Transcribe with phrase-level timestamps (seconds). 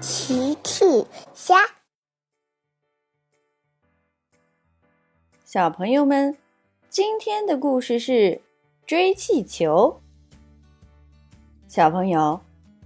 [0.00, 1.04] 奇趣
[1.34, 1.56] 虾，
[5.44, 6.34] 小朋友们，
[6.88, 8.40] 今天的故事是
[8.86, 10.00] 追气球。
[11.68, 12.40] 小朋友，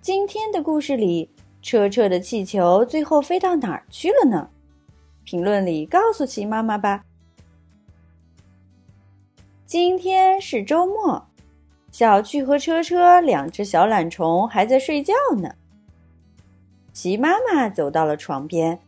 [0.00, 1.30] 今天的故事里，
[1.62, 4.50] 车车的气球最后飞到哪儿去了呢？
[5.22, 7.04] 评论里告诉奇妈妈吧。
[9.64, 11.24] 今天是周末，
[11.92, 15.54] 小趣和车车两只小懒虫还在睡觉呢。
[16.96, 18.80] 齐妈妈走到了床边，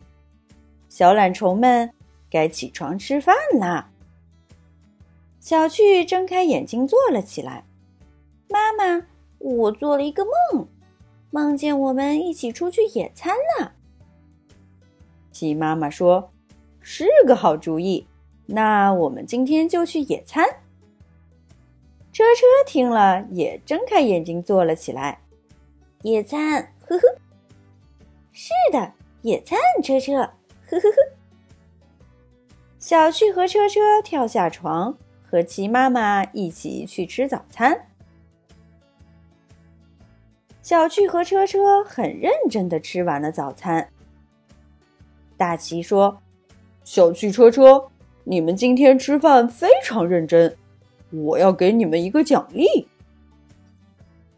[0.89, 1.93] 小懒虫们
[2.31, 3.91] 该起床吃饭啦。
[5.41, 7.67] 小趣睁开眼睛坐了起来。
[8.49, 10.67] 妈妈，我做了一个梦，
[11.31, 13.73] 梦见我们一起出去野餐了。
[15.31, 16.31] 齐妈妈说
[16.81, 18.07] ：“是个好主意，
[18.47, 20.47] 那我们今天就去野餐。”
[22.11, 25.21] 车车听了也睁开眼睛坐了起来。
[26.01, 26.73] 野餐，
[28.41, 28.93] 是的，
[29.23, 30.97] 野餐车车，呵呵呵。
[32.79, 34.97] 小趣和车车跳下床，
[35.29, 37.89] 和齐妈妈一起去吃早餐。
[40.63, 43.91] 小趣和车车很认真的吃完了早餐。
[45.37, 46.23] 大齐说
[46.85, 47.89] ：“小趣、车车，
[48.23, 50.57] 你们今天吃饭非常认真，
[51.11, 52.87] 我要给你们一个奖励。”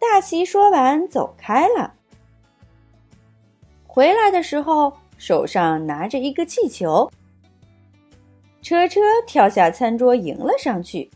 [0.01, 1.97] 大齐说完走开了。
[3.92, 7.10] 回来的时候，手上拿着一个气球。
[8.62, 11.10] 车车跳下餐桌迎了上去，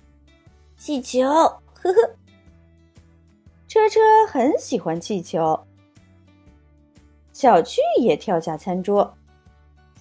[0.77, 2.11] 气球，呵呵。
[3.69, 5.56] 车车很喜欢气球。
[7.33, 9.05] 小趣也跳下餐桌，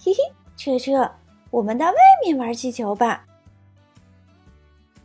[0.02, 0.18] 嘿嘿，
[0.56, 1.08] 车车，
[1.52, 3.24] 我们到外面玩气球吧。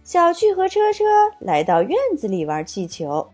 [0.03, 1.03] 小趣和车车
[1.39, 3.29] 来到院子里玩气球。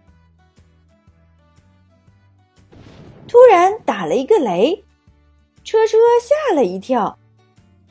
[3.27, 4.83] 突然打了一个雷，
[5.63, 7.17] 车车吓了一跳，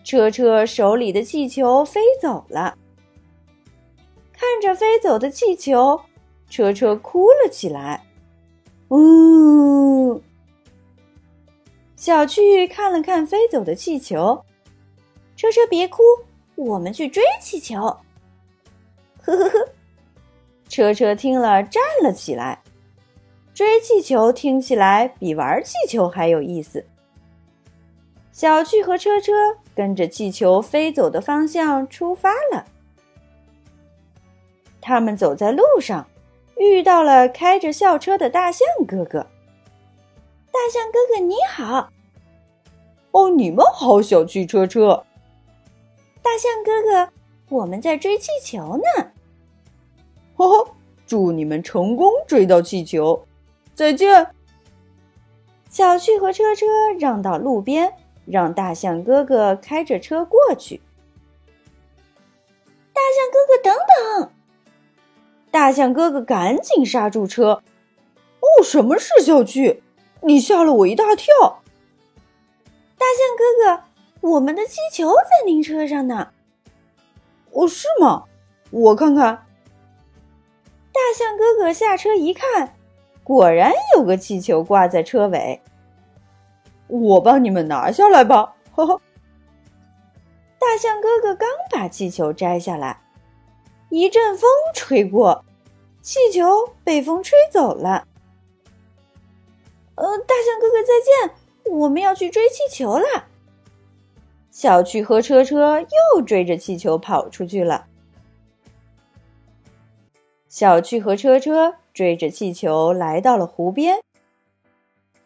[0.04, 2.76] 车车手里的气球飞走了。
[4.32, 6.00] 看着飞走的气球，
[6.48, 8.04] 车车哭了起来。
[8.90, 10.22] 呜！
[11.96, 14.44] 小趣看了看飞走的气球，
[15.36, 16.02] 车车别哭，
[16.54, 17.80] 我们去追气球。
[19.22, 19.68] 呵呵呵，
[20.68, 22.62] 车车听了站了起来。
[23.54, 26.84] 追气球听起来比玩气球还有意思。
[28.32, 29.32] 小趣和车车
[29.76, 32.66] 跟着气球飞走的方向出发了。
[34.80, 36.04] 他们走在路上，
[36.56, 39.20] 遇到了开着校车的大象哥哥。
[40.50, 41.88] 大象哥哥你好！
[43.12, 45.04] 哦，你们好，小趣车车。
[46.20, 47.12] 大象哥哥，
[47.50, 49.12] 我们在追气球呢。
[50.34, 50.68] 呵呵，
[51.06, 53.24] 祝你们成功追到气球。
[53.74, 54.30] 再见。
[55.68, 56.66] 小趣和车车
[56.98, 57.94] 让到路边，
[58.26, 60.80] 让大象哥哥开着车过去。
[62.92, 63.74] 大象哥哥，等
[64.20, 64.30] 等！
[65.50, 67.62] 大象哥哥赶紧刹住车。
[68.40, 69.82] 哦，什么事，小趣？
[70.22, 71.62] 你吓了我一大跳。
[72.96, 73.44] 大象哥
[73.76, 76.28] 哥，我们的气球在您车上呢。
[77.50, 78.24] 哦，是吗？
[78.70, 79.46] 我看看。
[80.92, 82.76] 大象哥哥下车一看。
[83.24, 85.60] 果然有个气球挂在车尾，
[86.86, 88.54] 我帮你们拿下来吧。
[88.74, 89.00] 呵呵。
[90.58, 93.00] 大象哥哥刚把气球摘下来，
[93.88, 95.44] 一阵风吹过，
[96.02, 96.44] 气球
[96.84, 98.06] 被风吹走了。
[99.94, 100.92] 呃，大象哥哥再
[101.32, 103.06] 见，我们要去追气球了。
[104.50, 107.86] 小趣和车车又追着气球跑出去了。
[110.54, 111.74] 小趣和车车。
[111.92, 114.00] 追着气球来到了湖边，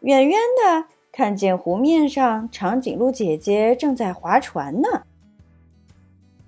[0.01, 5.03] 远远的看见湖面上长颈鹿姐姐正在划船呢。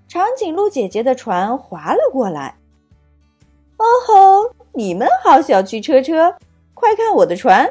[0.08, 2.56] 长颈鹿姐姐的船划了过来。
[3.78, 4.56] 哦吼！
[4.74, 6.36] 你们好，小趣车车，
[6.74, 7.66] 快看我的船！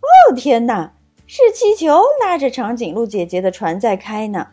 [0.00, 0.94] 哦天哪，
[1.26, 4.48] 是气球拉着长颈鹿姐姐的船在开呢。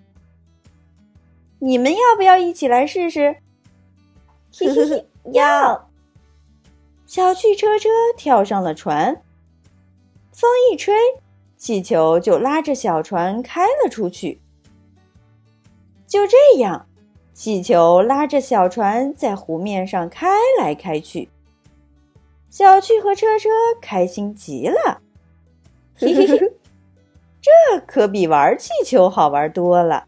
[1.59, 3.37] 你们要不要一起来试试？
[4.57, 5.89] 嘿嘿嘿， 要。
[7.05, 9.21] 小趣车车跳上了船，
[10.31, 10.93] 风一吹，
[11.57, 14.41] 气球就拉着小船开了出去。
[16.07, 16.87] 就这样，
[17.33, 20.27] 气球拉着小船在湖面上开
[20.59, 21.29] 来开去。
[22.49, 23.49] 小趣和车车
[23.81, 25.01] 开心极了，
[25.95, 26.37] 嘿嘿嘿，
[27.41, 27.51] 这
[27.85, 30.07] 可比玩气球好玩多了。